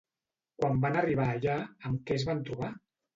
Quan 0.61 0.79
van 0.85 0.95
arribar 1.01 1.27
allà, 1.33 1.57
amb 1.91 2.01
què 2.09 2.17
es 2.21 2.25
van 2.31 2.41
trobar? 2.49 2.71